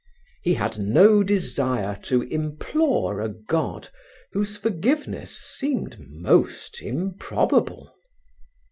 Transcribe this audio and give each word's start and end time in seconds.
He 0.41 0.55
had 0.55 0.79
no 0.79 1.21
desire 1.21 1.95
to 2.05 2.23
implore 2.23 3.21
a 3.21 3.29
God 3.29 3.89
whose 4.33 4.57
forgiveness 4.57 5.29
seemed 5.29 5.99
most 6.09 6.81
improbable. 6.81 7.93